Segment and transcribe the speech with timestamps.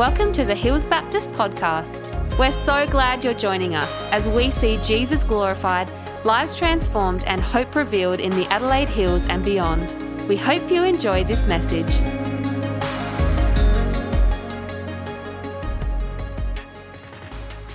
[0.00, 2.08] Welcome to the Hills Baptist Podcast.
[2.38, 5.92] We're so glad you're joining us as we see Jesus glorified,
[6.24, 9.94] lives transformed, and hope revealed in the Adelaide Hills and beyond.
[10.26, 12.00] We hope you enjoy this message.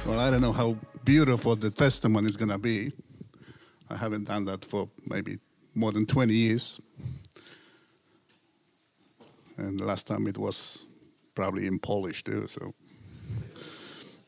[0.07, 2.92] Well, I don't know how beautiful the testimony is going to be.
[3.92, 5.38] I haven't done that for maybe
[5.76, 6.82] more than 20 years.
[9.57, 10.88] And the last time it was
[11.36, 12.73] probably in Polish too, so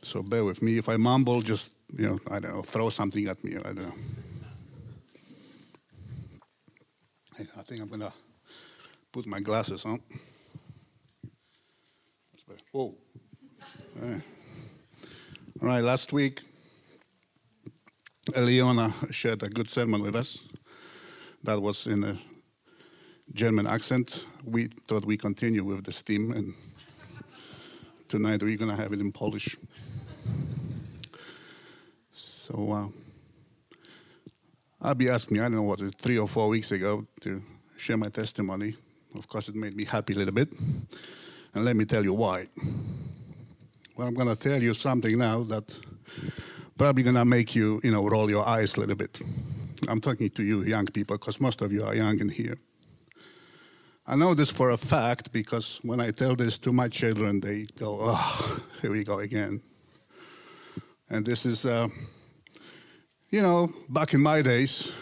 [0.02, 0.78] so bear with me.
[0.78, 3.56] If I mumble, just you know, I don't know, throw something at me.
[3.58, 3.94] I don't know.
[7.58, 8.14] I think I'm gonna
[9.12, 10.00] put my glasses on.
[12.72, 12.94] Whoa.
[15.60, 16.42] All right, last week,
[18.34, 20.48] Eliona shared a good sermon with us.
[21.44, 22.16] That was in a
[23.34, 24.28] German accent.
[24.46, 26.54] We thought we continue with this theme, and
[28.08, 29.58] tonight we're going to have it in Polish.
[32.12, 32.88] So, uh,
[34.90, 37.42] Abby asked me, I don't know what, three or four weeks ago, to
[37.78, 38.76] share my testimony.
[39.16, 40.50] Of course, it made me happy a little bit.
[41.54, 42.46] And let me tell you why.
[43.98, 45.80] Well, I'm going to tell you something now that
[46.78, 49.20] probably going to make you, you know, roll your eyes a little bit.
[49.90, 52.56] I'm talking to you, young people, because most of you are young in here.
[54.10, 57.68] I know this for a fact because when I tell this to my children, they
[57.78, 59.62] go, oh, here we go again.
[61.10, 61.90] And this is, uh,
[63.30, 64.96] you know, back in my days.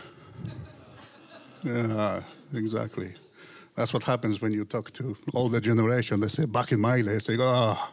[1.64, 2.22] yeah,
[2.56, 3.14] exactly.
[3.75, 6.19] That's what happens when you talk to older generation.
[6.19, 7.92] They say, back in my days, they go, oh.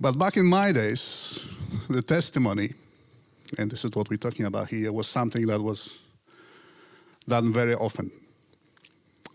[0.00, 1.48] But back in my days,
[1.88, 2.70] the testimony,
[3.58, 5.98] and this is what we're talking about here, was something that was
[7.26, 8.12] done very often.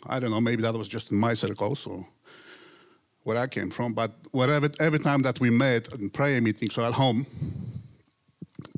[0.07, 2.05] I don't know, maybe that was just in my circles or
[3.23, 6.85] where I came from, but whatever, every time that we met in prayer meetings or
[6.85, 7.25] at home,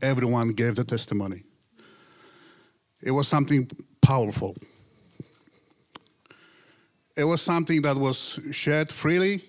[0.01, 1.43] everyone gave the testimony.
[3.01, 3.69] It was something
[4.01, 4.55] powerful.
[7.17, 9.41] It was something that was shared freely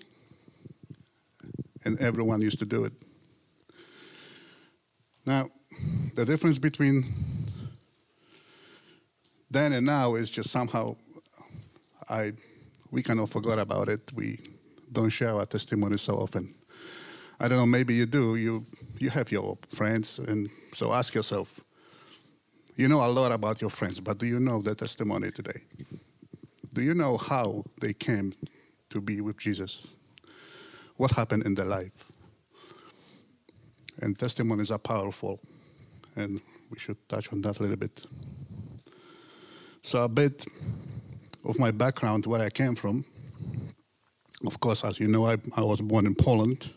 [1.85, 2.93] and everyone used to do it.
[5.25, 5.49] Now,
[6.15, 7.05] the difference between
[9.49, 10.95] then and now is just somehow
[12.09, 12.33] I
[12.91, 14.11] we kind of forgot about it.
[14.13, 14.39] We
[14.91, 16.53] don't share our testimony so often.
[17.39, 18.35] I don't know, maybe you do.
[18.35, 18.65] You
[18.97, 21.61] you have your friends and so ask yourself,
[22.75, 25.61] you know a lot about your friends, but do you know their testimony today?
[26.73, 28.33] Do you know how they came
[28.89, 29.95] to be with Jesus?
[30.99, 32.05] what happened in their life.
[34.01, 35.39] And testimonies are powerful,
[36.17, 38.05] and we should touch on that a little bit.
[39.81, 40.45] So, a bit
[41.45, 43.05] of my background, where I came from.
[44.45, 46.71] Of course, as you know, I, I was born in Poland.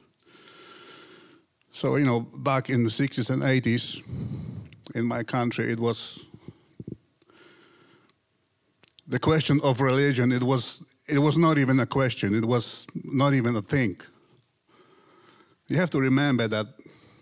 [1.71, 4.03] So, you know, back in the 60s and 80s,
[4.95, 6.29] in my country, it was
[9.09, 13.35] the question of religion, it was, it was not even a question, it was not
[13.35, 13.97] even a thing
[15.73, 16.67] you have to remember that,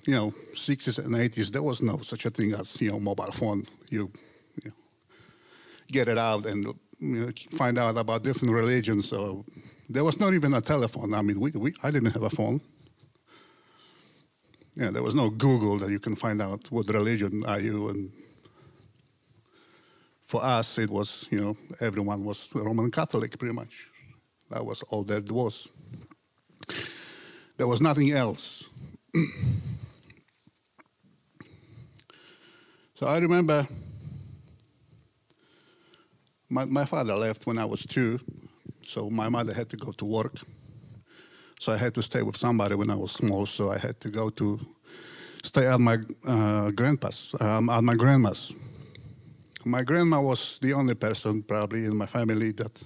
[0.07, 3.31] you know, 60s and 80s, there was no such a thing as, you know, mobile
[3.33, 3.62] phone.
[3.91, 4.11] You,
[4.57, 4.77] you know,
[5.89, 6.67] get it out and
[7.00, 9.09] you know, find out about different religions.
[9.09, 9.44] So
[9.88, 11.15] there was not even a telephone.
[11.15, 12.61] I mean, we, we, I didn't have a phone.
[14.77, 17.89] Yeah, there was no Google that you can find out what religion are you.
[17.89, 18.12] And
[20.22, 23.89] for us, it was, you know, everyone was Roman Catholic pretty much.
[24.50, 25.69] That was all there was.
[27.56, 28.71] There was nothing else.
[32.94, 33.66] so I remember
[36.50, 38.19] my, my father left when I was two,
[38.83, 40.37] so my mother had to go to work.
[41.61, 44.11] So I had to stay with somebody when I was small, so I had to
[44.11, 44.59] go to
[45.43, 48.56] stay at my uh, grandpa's, um, at my grandma's.
[49.65, 52.83] My grandma was the only person probably in my family that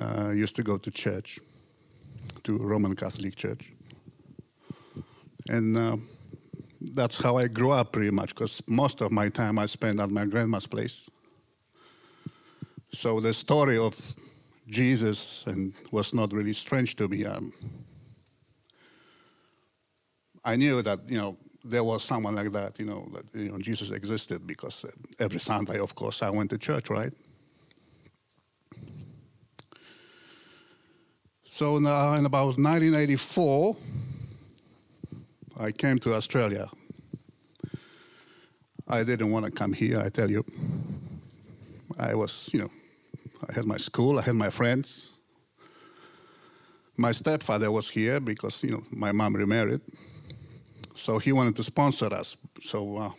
[0.00, 1.40] uh, used to go to church
[2.44, 3.72] to Roman Catholic Church.
[5.48, 5.96] And uh,
[6.80, 10.08] that's how I grew up pretty much, because most of my time I spent at
[10.08, 11.10] my grandma's place.
[12.92, 13.94] So the story of
[14.68, 17.24] Jesus and was not really strange to me.
[17.24, 17.52] Um,
[20.44, 23.58] I knew that you know there was someone like that, you know, that you know
[23.58, 24.84] Jesus existed because
[25.18, 27.14] every Sunday, of course, I went to church, right?
[31.44, 33.76] So now in about 1984,
[35.60, 36.66] I came to Australia.
[38.88, 40.44] I didn't want to come here, I tell you.
[41.98, 42.70] I was, you know,
[43.48, 45.12] I had my school, I had my friends.
[46.96, 49.80] My stepfather was here because, you know, my mom remarried.
[50.94, 52.36] So he wanted to sponsor us.
[52.60, 53.10] So uh,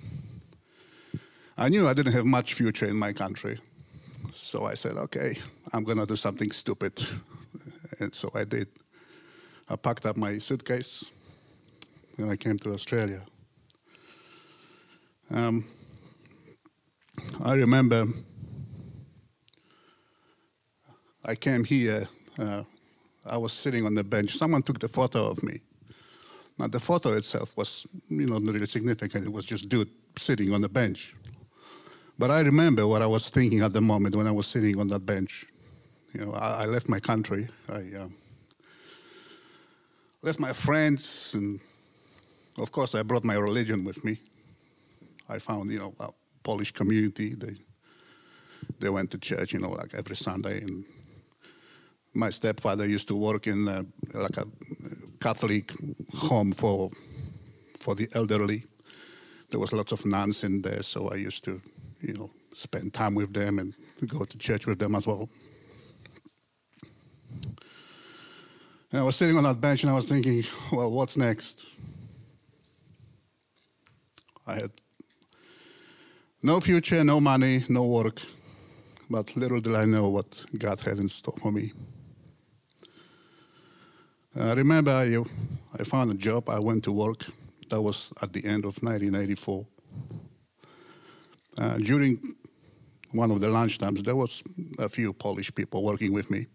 [1.57, 3.59] I knew I didn't have much future in my country.
[4.31, 5.35] So I said, okay,
[5.73, 6.93] I'm to do something stupid.
[7.99, 8.67] And so I did.
[9.69, 11.11] I packed up my suitcase
[12.17, 13.21] and I came to Australia.
[15.31, 15.65] Um,
[17.43, 18.05] I remember
[21.25, 22.63] I came here, uh,
[23.25, 24.35] I was sitting on the bench.
[24.35, 25.61] Someone took the photo of me.
[26.59, 29.25] Now, the photo itself was, you know, not really significant.
[29.25, 31.15] It was just dude sitting on the bench.
[32.19, 34.87] But I remember what I was thinking at the moment when I was sitting on
[34.87, 35.45] that bench.
[36.13, 37.47] You know, I, I left my country.
[37.69, 38.07] I uh,
[40.21, 41.59] left my friends, and
[42.59, 44.19] of course, I brought my religion with me.
[45.27, 46.09] I found, you know, a
[46.43, 47.33] Polish community.
[47.33, 47.55] They
[48.79, 50.61] they went to church, you know, like every Sunday.
[50.61, 50.85] And
[52.13, 53.83] my stepfather used to work in uh,
[54.13, 54.45] like a
[55.19, 55.71] Catholic
[56.15, 56.91] home for
[57.79, 58.63] for the elderly.
[59.49, 61.61] There was lots of nuns in there, so I used to,
[62.01, 63.73] you know, spend time with them and
[64.07, 65.29] go to church with them as well.
[68.91, 71.65] And I was sitting on that bench and I was thinking, well, what's next?
[74.45, 74.71] I had
[76.41, 78.21] no future, no money, no work,
[79.09, 81.71] but little did I know what God had in store for me.
[84.35, 85.15] I remember I,
[85.79, 87.23] I found a job, I went to work.
[87.69, 89.65] That was at the end of 1984.
[91.55, 92.35] Uh, during
[93.11, 94.43] one of the lunch times, there was
[94.79, 96.47] a few Polish people working with me.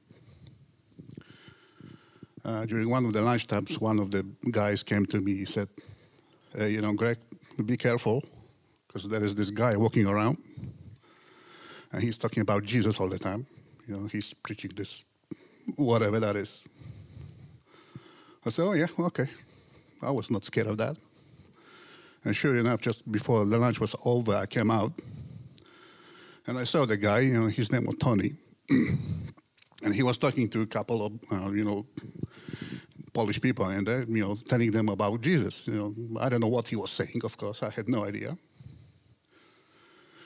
[2.44, 5.36] Uh, during one of the lunch times, one of the guys came to me.
[5.36, 5.68] He said,
[6.56, 7.18] hey, "You know, Greg,
[7.64, 8.24] be careful,
[8.86, 10.38] because there is this guy walking around,
[11.92, 13.46] and he's talking about Jesus all the time.
[13.86, 15.04] You know, he's preaching this,
[15.76, 16.64] whatever that is."
[18.48, 19.26] I said, "Oh yeah, okay."
[20.02, 20.96] I was not scared of that.
[22.24, 24.92] And sure enough, just before the lunch was over, I came out
[26.46, 28.32] and I saw the guy, you know, his name was Tony.
[29.82, 31.86] and he was talking to a couple of, uh, you know,
[33.12, 35.68] Polish people and, uh, you know, telling them about Jesus.
[35.68, 38.36] You know, I don't know what he was saying, of course, I had no idea.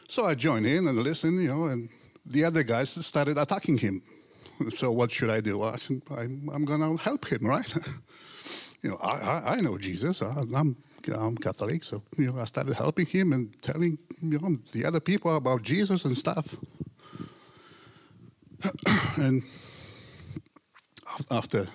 [0.07, 1.89] So I joined in and listened, you know, and
[2.25, 4.03] the other guys started attacking him.
[4.71, 5.63] So what should I do?
[5.63, 7.75] I said, I'm, I'm going to help him, right?
[8.83, 10.23] you know, I, I, I know Jesus.
[10.23, 10.77] I, I'm
[11.11, 15.01] I'm Catholic, so you know, I started helping him and telling you know the other
[15.01, 16.57] people about Jesus and stuff.
[19.17, 19.43] and
[21.31, 21.67] after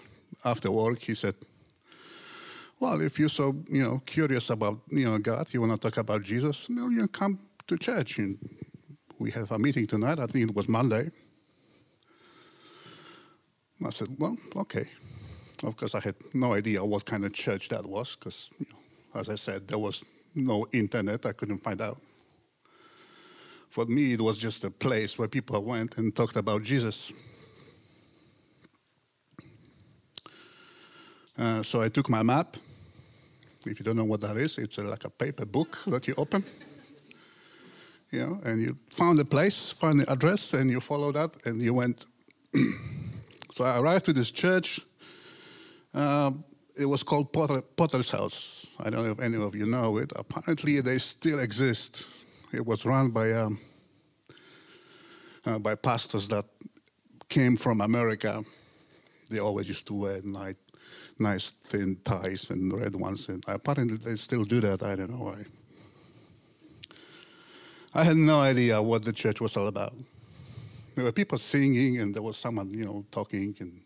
[0.46, 1.36] after work, he said,
[2.80, 5.98] "Well, if you're so you know curious about you know God, you want to talk
[5.98, 7.38] about Jesus, you know, you come
[7.68, 8.38] to church and
[9.20, 10.20] we have a meeting tonight.
[10.20, 11.12] I think it was Monday."
[13.86, 14.86] I said, "Well, okay."
[15.64, 19.20] Of course, I had no idea what kind of church that was because you know,
[19.20, 21.26] as I said, there was no internet.
[21.26, 21.98] I couldn't find out.
[23.70, 27.12] For me, it was just a place where people went and talked about Jesus.
[31.38, 32.58] Uh, so I took my map.
[33.66, 36.14] If you don't know what that is, it's a, like a paper book that you
[36.18, 36.44] open.
[38.12, 41.62] You know, and you found the place, found the address, and you follow that, and
[41.62, 42.06] you went.
[43.58, 44.82] so I arrived to this church.
[45.92, 46.32] Uh,
[46.80, 48.76] it was called Potter, Potter's House.
[48.80, 50.14] I don't know if any of you know it.
[50.16, 52.06] Apparently, they still exist.
[52.54, 53.60] It was run by um,
[55.48, 56.46] uh, by pastors that
[57.30, 58.44] came from America.
[59.32, 60.22] They always used to wear
[61.18, 64.84] nice thin ties and red ones, and apparently they still do that.
[64.84, 65.44] I don't know why.
[67.96, 69.94] I had no idea what the church was all about.
[70.98, 73.82] There were people singing, and there was someone, you know, talking and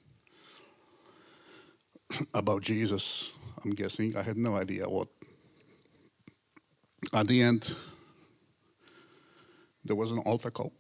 [2.34, 4.16] about Jesus, I'm guessing.
[4.16, 5.10] I had no idea what.
[7.14, 7.76] At the end,
[9.84, 10.72] there was an altar call.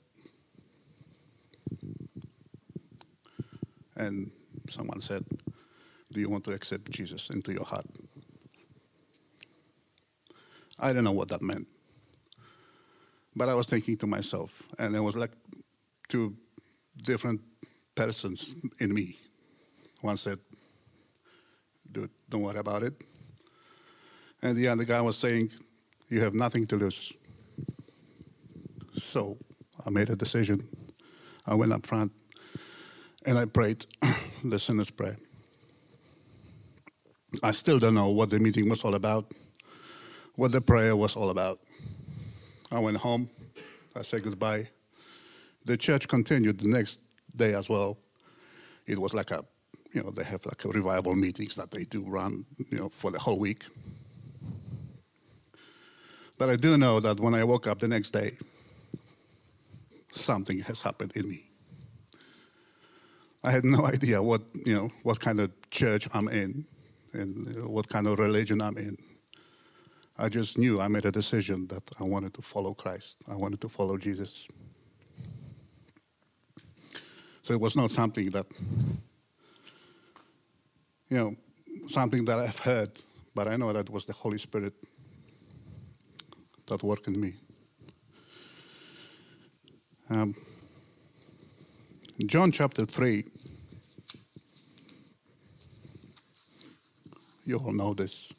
[3.98, 4.32] And
[4.70, 5.26] someone said,
[6.14, 7.88] Do you want to accept Jesus into your heart?
[10.80, 11.68] I don't know what that meant.
[13.36, 15.32] But I was thinking to myself, and there was like
[16.12, 16.36] two
[17.06, 17.39] different
[17.96, 19.18] persons in me.
[20.01, 20.38] One said,
[21.89, 22.94] Dude, don't worry about it.
[24.41, 25.50] And the other guy was saying,
[26.10, 27.13] You have nothing to lose.
[28.91, 29.38] So
[29.86, 30.68] I made a decision.
[31.48, 32.12] I went up front
[33.25, 33.86] and I prayed
[34.44, 35.15] the sinner's prayer.
[37.41, 39.25] I still don't know what the meeting was all about,
[40.36, 41.58] what the prayer was all about.
[42.70, 43.30] I went home,
[43.96, 44.68] I said goodbye.
[45.65, 47.00] The church continued the next
[47.36, 47.98] day as well.
[48.88, 49.44] It was like a
[49.94, 53.12] you know, they have like a revival meetings that they do run, you know, for
[53.12, 53.63] the whole week.
[56.38, 58.32] But I do know that when I woke up the next day,
[60.12, 61.46] something has happened in me.
[63.44, 66.65] I had no idea what, you know, what kind of church I'm in
[67.13, 68.98] and what kind of religion I'm in.
[70.18, 73.18] I just knew I made a decision that I wanted to follow Christ.
[73.30, 74.48] I wanted to follow Jesus.
[77.51, 78.46] It was not something that,
[81.10, 81.36] you know,
[81.88, 82.91] something that I've heard,
[83.36, 84.74] but I know that was the Holy Spirit
[86.67, 87.34] that worked in me.
[90.10, 90.34] Um,
[92.25, 93.25] John chapter 3,
[97.43, 98.34] you all know this.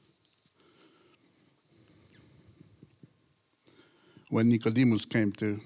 [4.31, 5.61] When Nicodemus came to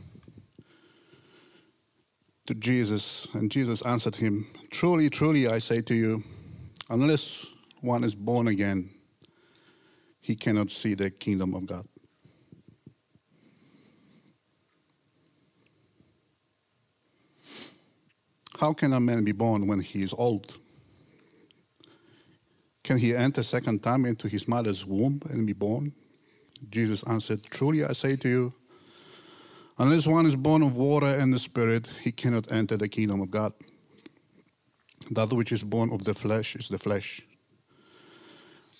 [2.46, 6.22] to Jesus, and Jesus answered him, Truly, truly, I say to you,
[6.88, 8.90] unless one is born again,
[10.20, 11.86] he cannot see the kingdom of God.
[18.58, 20.56] How can a man be born when he is old?
[22.82, 25.92] Can he enter second time into his mother's womb and be born?
[26.70, 28.54] Jesus answered, Truly I say to you,
[29.78, 33.30] unless one is born of water and the Spirit, he cannot enter the kingdom of
[33.30, 33.52] God.
[35.10, 37.22] That which is born of the flesh is the flesh.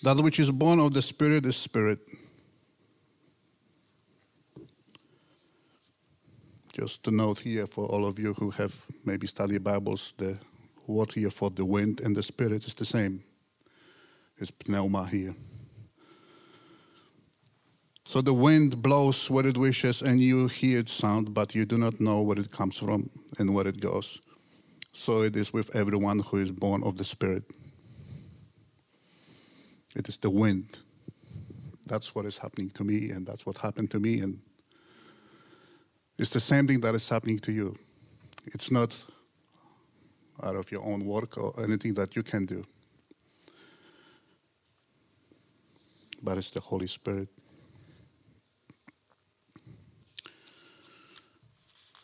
[0.03, 1.99] That which is born of the Spirit is spirit.
[6.73, 8.71] Just a note here for all of you who have
[9.03, 10.37] maybe studied Bibles, the
[10.87, 13.23] word here for the wind and the spirit is the same.
[14.37, 15.33] It's pneuma here.
[18.07, 21.77] So the wind blows where it wishes, and you hear its sound, but you do
[21.77, 24.21] not know where it comes from and where it goes.
[24.93, 27.43] So it is with everyone who is born of the Spirit.
[29.93, 30.79] It is the wind.
[31.85, 34.39] That's what is happening to me, and that's what happened to me, and
[36.17, 37.75] it's the same thing that is happening to you.
[38.45, 39.05] It's not
[40.41, 42.63] out of your own work or anything that you can do,
[46.23, 47.27] but it's the Holy Spirit.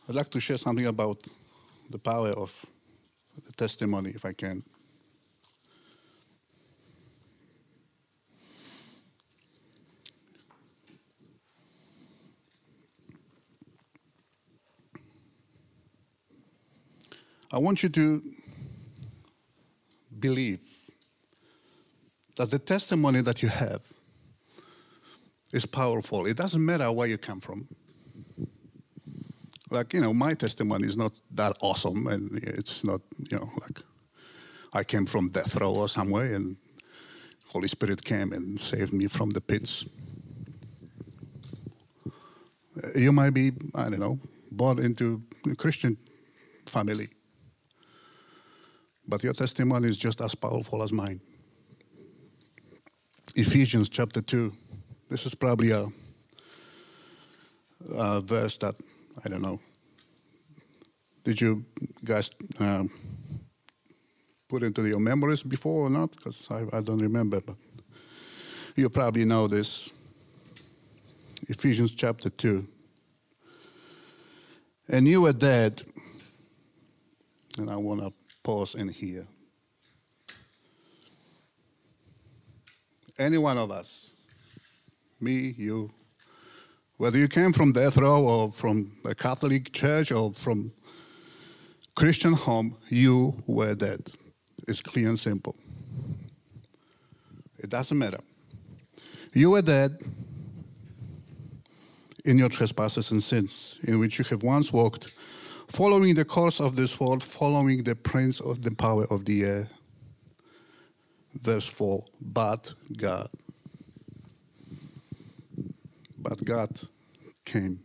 [0.07, 1.21] I'd like to share something about
[1.89, 2.65] the power of
[3.45, 4.61] the testimony, if I can.
[17.51, 18.21] I want you to
[20.19, 20.63] believe
[22.35, 23.85] that the testimony that you have
[25.53, 26.25] is powerful.
[26.25, 27.67] It doesn't matter where you come from.
[29.73, 33.79] Like, you know, my testimony is not that awesome, and it's not, you know, like
[34.73, 36.57] I came from death row or somewhere, and
[37.47, 39.85] Holy Spirit came and saved me from the pits.
[42.77, 44.19] Uh, you might be, I don't know,
[44.51, 45.97] born into a Christian
[46.65, 47.09] family
[49.07, 51.19] but your testimony is just as powerful as mine.
[53.35, 54.51] Ephesians chapter 2.
[55.09, 55.87] This is probably a,
[57.93, 58.75] a verse that,
[59.23, 59.59] I don't know.
[61.23, 61.63] Did you
[62.03, 62.89] guys um,
[64.49, 66.11] put into your memories before or not?
[66.11, 67.55] Because I, I don't remember, but
[68.75, 69.93] you probably know this.
[71.47, 72.67] Ephesians chapter 2.
[74.89, 75.81] And you were dead,
[77.57, 78.11] and I want to
[78.43, 79.25] pause in here.
[83.17, 84.13] Any one of us,
[85.21, 85.89] me, you,
[86.97, 90.71] whether you came from death row or from a Catholic church or from
[91.95, 93.99] Christian home, you were dead.
[94.67, 95.55] It's clear and simple.
[97.57, 98.19] It doesn't matter.
[99.33, 99.91] You were dead
[102.25, 105.17] in your trespasses and sins, in which you have once walked
[105.73, 109.67] following the course of this world, following the prince of the power of the air.
[111.33, 113.27] Verse 4 But God.
[116.23, 116.69] But God
[117.43, 117.81] came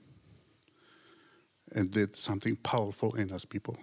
[1.73, 3.77] and did something powerful in us, people.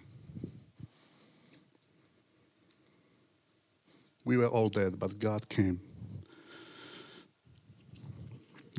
[4.23, 5.81] We were all dead, but God came.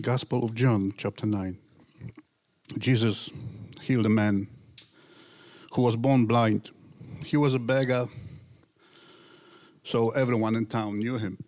[0.01, 1.57] Gospel of John, chapter 9.
[2.79, 3.31] Jesus
[3.83, 4.49] healed a man
[5.73, 6.71] who was born blind.
[7.25, 8.07] He was a beggar,
[9.83, 11.39] so everyone in town knew him.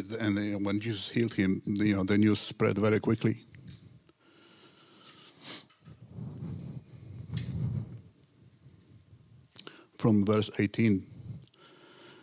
[0.00, 3.44] It, and uh, when Jesus healed him, you know, the news spread very quickly.
[10.00, 11.06] from verse 18.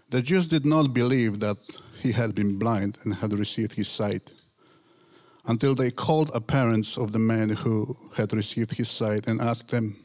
[0.10, 1.58] The Jews did not believe that
[2.00, 4.32] he had been blind and had received his sight
[5.46, 9.70] until they called the parents of the man who had received his sight and asked
[9.70, 9.96] them,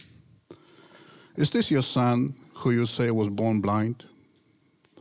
[1.37, 4.05] Is this your son who you say was born blind?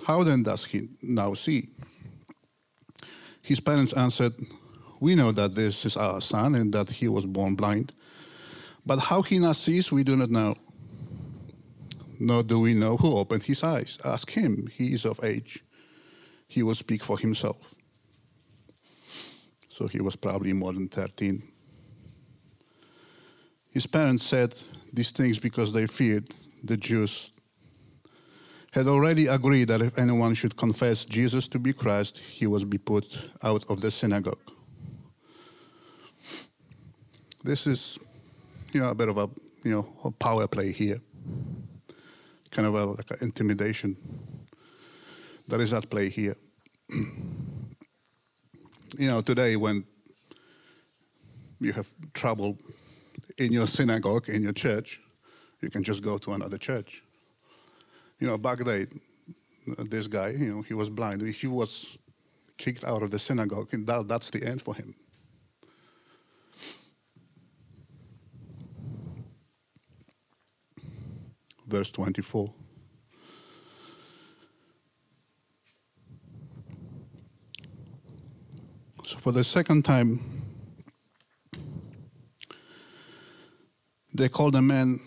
[0.08, 1.68] How then does he now see?
[3.42, 4.34] His parents answered,
[5.00, 7.94] We know that this is our son and that he was born blind.
[8.86, 10.56] But how he now sees, we do not know.
[12.20, 13.98] Nor do we know who opened his eyes.
[14.06, 15.64] Ask him, he is of age.
[16.48, 17.74] He will speak for himself.
[19.70, 21.42] So he was probably more than 13.
[23.72, 24.54] His parents said
[24.94, 26.28] these things because they feared
[26.64, 27.32] the Jews
[28.72, 32.78] had already agreed that if anyone should confess Jesus to be Christ, he was be
[32.78, 34.40] put out of the synagogue.
[37.44, 38.00] This is,
[38.72, 39.28] you know, a bit of a,
[39.64, 40.98] you know, a power play here,
[42.52, 43.98] kind of a, like an intimidation
[45.48, 46.36] that is at play here.
[46.90, 47.08] you
[49.10, 49.84] know, today when
[51.60, 52.58] you have trouble
[53.38, 55.02] in your synagogue, in your church,
[55.62, 57.04] you can just go to another church
[58.22, 58.88] you know, back then,
[59.80, 61.22] this guy, you know, he was blind.
[61.24, 61.98] He was
[62.56, 64.94] kicked out of the synagogue, and that, that's the end for him.
[71.68, 72.54] Verse 24.
[79.04, 80.20] So, for the second time,
[84.14, 85.00] they called a man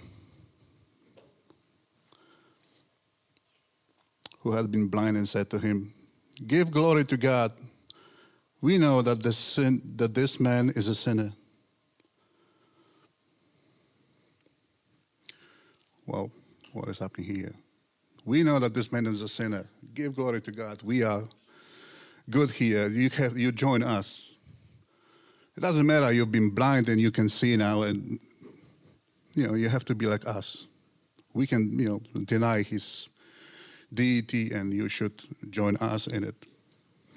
[4.45, 5.93] who had been blind and said to him,
[6.47, 7.51] Give glory to God.
[8.61, 11.33] We know that, the sin, that this man is a sinner.
[16.07, 16.31] Well,
[16.75, 17.55] what is happening here?
[18.27, 19.65] We know that this man is a sinner.
[19.95, 20.83] Give glory to God.
[20.83, 21.23] We are
[22.29, 22.89] good here.
[22.89, 24.37] You, have, you join us.
[25.57, 28.19] It doesn't matter you've been blind and you can see now, and
[29.37, 30.67] you know you have to be like us.
[31.33, 33.11] We can you know deny his
[33.93, 35.13] deity and you should
[35.51, 36.35] join us in it.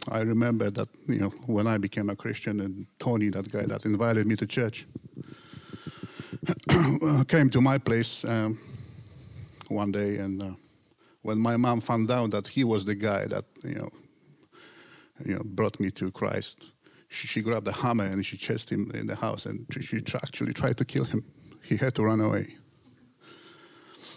[0.09, 3.85] I remember that, you know, when I became a Christian and Tony, that guy that
[3.85, 4.85] invited me to church,
[7.27, 8.57] came to my place um,
[9.67, 10.51] one day and uh,
[11.23, 13.89] when my mom found out that he was the guy that, you know,
[15.25, 16.71] you know, brought me to Christ,
[17.09, 20.53] she, she grabbed a hammer and she chased him in the house and she actually
[20.53, 21.25] tried to kill him.
[21.63, 22.55] He had to run away.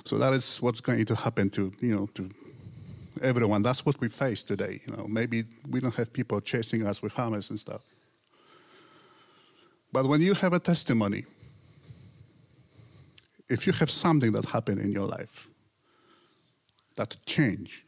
[0.04, 2.28] So that is what's going to happen to, you know, to
[3.22, 3.62] everyone.
[3.62, 4.80] That's what we face today.
[4.86, 7.82] You know, maybe we don't have people chasing us with hammers and stuff.
[9.92, 11.24] But when you have a testimony,
[13.48, 15.48] if you have something that happened in your life,
[16.96, 17.84] that change,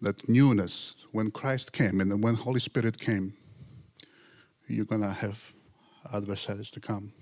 [0.00, 3.34] that newness, when Christ came and when Holy Spirit came,
[4.66, 5.52] you're gonna have
[6.14, 7.12] adversaries to come.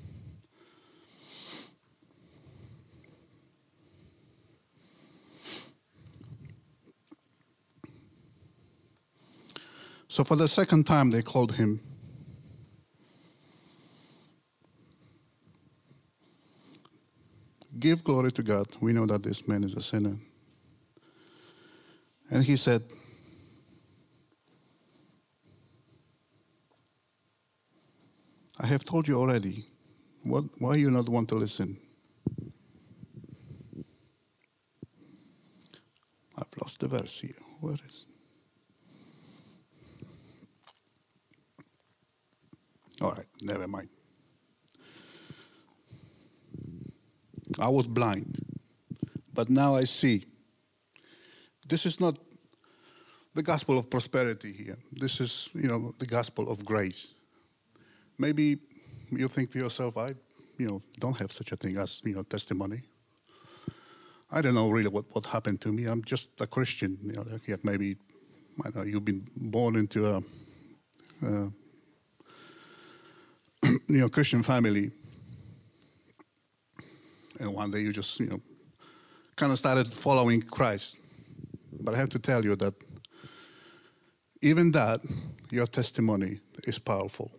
[10.19, 11.79] So for the second time, they called him.
[17.79, 18.67] Give glory to God.
[18.81, 20.17] We know that this man is a sinner.
[22.33, 22.83] And he said,
[28.59, 29.67] I have told you already.
[30.25, 31.79] What, why you not want to listen?
[36.37, 37.39] I've lost the verse here.
[37.61, 38.08] Where is
[43.01, 43.89] All right, never mind.
[47.61, 48.37] I was blind,
[49.33, 50.25] but now I see.
[51.69, 52.15] This is not
[53.35, 54.77] the gospel of prosperity here.
[54.93, 57.15] This is, you know, the gospel of grace.
[58.19, 58.59] Maybe
[59.11, 60.15] you think to yourself, I,
[60.57, 62.83] you know, don't have such a thing as, you know, testimony.
[64.31, 65.87] I don't know really what, what happened to me.
[65.87, 66.99] I'm just a Christian.
[67.03, 67.25] You know,
[67.63, 67.97] maybe
[68.65, 70.23] I know, you've been born into a,
[71.23, 71.49] a
[73.89, 74.91] you know, Christian family.
[77.41, 78.41] And one day you just, you know,
[79.37, 81.01] kind of started following Christ.
[81.81, 82.75] But I have to tell you that
[84.43, 85.01] even that,
[85.51, 87.31] your testimony is powerful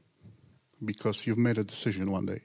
[0.83, 2.39] because you've made a decision one day.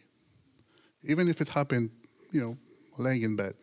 [1.03, 1.91] Even if it happened,
[2.31, 2.57] you know,
[2.99, 3.55] laying in bed.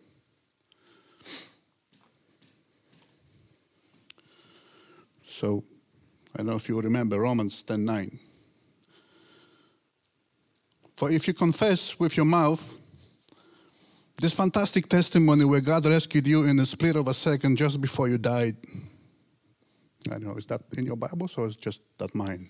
[5.26, 5.64] So,
[6.34, 8.20] I don't know if you remember Romans 10 9.
[11.02, 12.62] For if you confess with your mouth
[14.18, 18.08] This fantastic testimony where God rescued you in a split of a second just before
[18.08, 18.54] you died.
[20.06, 22.48] I don't know, is that in your Bibles or is just that mine?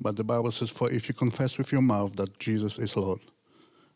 [0.00, 3.20] But the Bible says, For if you confess with your mouth that Jesus is Lord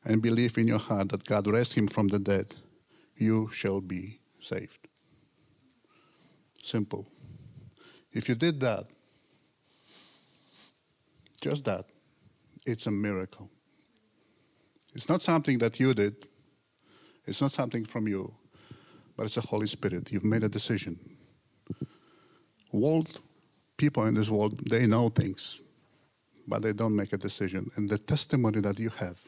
[0.05, 2.55] and believe in your heart that God raised him from the dead,
[3.17, 4.87] you shall be saved.
[6.63, 7.05] Simple.
[8.13, 8.85] If you did that,
[11.43, 11.85] just that,
[12.65, 13.51] it's a miracle.
[14.95, 16.15] It's not something that you did,
[17.27, 18.33] it's not something from you,
[19.17, 20.11] but it's the Holy Spirit.
[20.11, 20.99] You've made a decision.
[22.73, 23.21] World
[23.77, 25.63] people in this world, they know things,
[26.47, 27.69] but they don't make a decision.
[27.77, 29.21] And the testimony that you have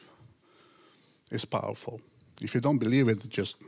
[1.31, 1.99] is powerful.
[2.41, 3.61] If you don't believe it, just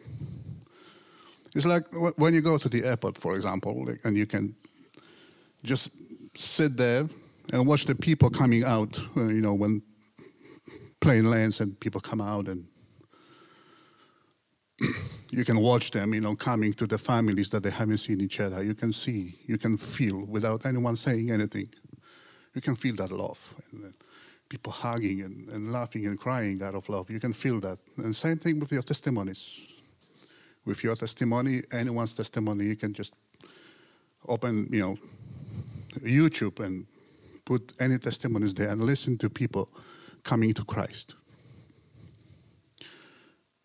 [1.54, 1.84] it's like
[2.18, 4.56] when you go to the airport, for example, and you can
[5.64, 5.92] just
[6.38, 7.06] sit there
[7.54, 9.00] and watch the people coming out.
[9.16, 9.82] Uh, you know, when
[11.00, 12.68] plane lands and people come out and
[15.32, 18.40] you can watch them, you know, coming to the families that they haven't seen each
[18.40, 18.64] other.
[18.64, 21.68] You can see, you can feel without anyone saying anything.
[22.54, 23.54] You can feel that love.
[23.72, 23.94] And
[24.50, 27.10] people hugging and, and laughing and crying out of love.
[27.10, 27.80] You can feel that.
[27.98, 29.74] And same thing with your testimonies.
[30.66, 33.14] With your testimony, anyone's testimony, you can just
[34.28, 34.98] open, you know,
[36.00, 36.86] YouTube and
[37.48, 39.70] put any testimonies there and listen to people
[40.22, 41.16] coming to Christ.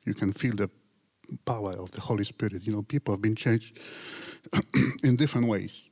[0.06, 0.70] You can feel the
[1.44, 2.64] power of the Holy Spirit.
[2.64, 3.80] You know, people have been changed
[5.02, 5.88] in different ways.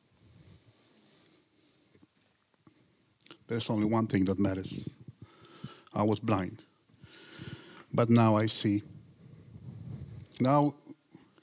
[3.49, 4.97] There's only one thing that matters.
[5.93, 6.65] I was blind,
[7.93, 8.85] but now I see.
[10.41, 10.75] Now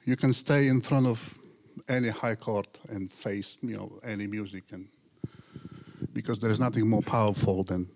[0.06, 1.38] you can stay in front of
[1.90, 4.88] any high court and face, you know, any music, and
[6.28, 7.88] because there is nothing more powerful than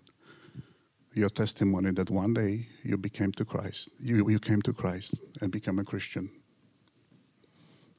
[1.12, 3.94] your testimony that one day you became to Christ.
[4.00, 6.30] You, you came to Christ and became a Christian.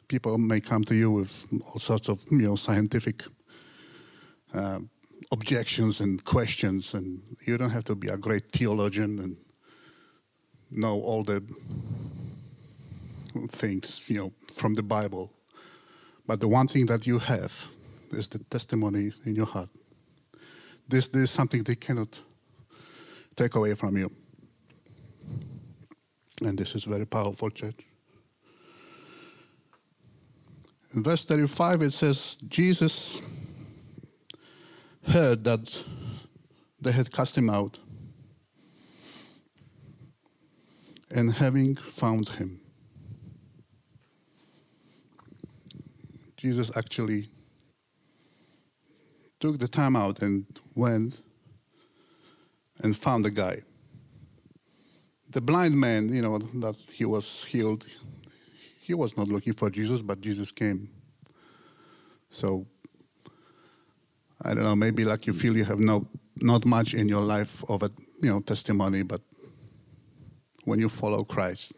[0.07, 3.21] People may come to you with all sorts of you know scientific
[4.55, 4.79] uh,
[5.31, 9.37] objections and questions, and you don't have to be a great theologian and
[10.71, 11.43] know all the
[13.49, 15.31] things you know from the Bible.
[16.25, 17.53] But the one thing that you have
[18.09, 19.69] is the testimony in your heart.
[20.87, 22.19] This, this is something they cannot
[23.35, 24.11] take away from you.
[26.41, 27.79] And this is very powerful, church.
[30.93, 33.21] In verse 35, it says, Jesus
[35.07, 35.85] heard that
[36.79, 37.79] they had cast him out.
[41.09, 42.59] And having found him,
[46.37, 47.29] Jesus actually
[49.43, 51.21] took the time out and went
[52.81, 53.57] and found the guy.
[55.31, 57.85] The blind man, you know, that he was healed,
[58.79, 60.87] he was not looking for Jesus, but Jesus came.
[62.29, 62.65] So,
[64.45, 66.07] I don't know, maybe like you feel you have no,
[66.39, 67.89] not much in your life of a,
[68.21, 69.19] you know, testimony, but
[70.63, 71.73] when you follow Christ,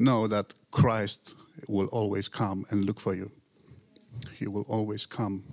[0.00, 1.36] know that Christ
[1.68, 3.30] will always come and look for you.
[4.36, 5.44] He will always come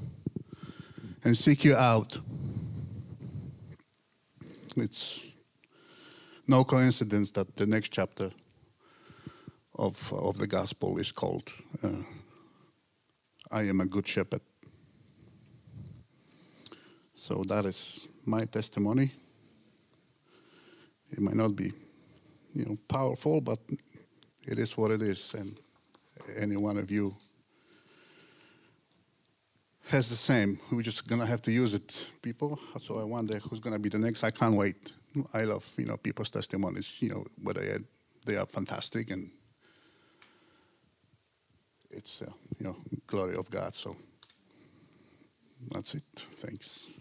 [1.24, 2.18] and seek you out.
[4.78, 5.36] It's
[6.48, 8.32] no coincidence that the next chapter
[9.78, 11.50] of, of the gospel is called
[11.84, 11.90] uh,
[13.54, 14.42] I am a good shepherd.
[17.14, 19.12] So that is my testimony.
[21.12, 21.74] It might not be,
[22.54, 23.60] you know, powerful, but
[24.44, 25.58] it is what it is, and
[26.38, 27.14] any one of you
[29.90, 30.60] has the same.
[30.72, 32.60] We're just gonna have to use it, people.
[32.80, 34.24] So I wonder who's gonna be the next.
[34.24, 34.94] I can't wait.
[35.34, 37.02] I love you know people's testimonies.
[37.02, 37.80] You know whether
[38.26, 39.30] they are fantastic and
[41.90, 42.76] it's uh, you know
[43.08, 43.76] glory of God.
[43.76, 43.96] So
[45.72, 46.04] that's it.
[46.16, 47.01] Thanks.